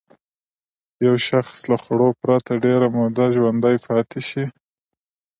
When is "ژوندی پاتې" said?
3.35-4.19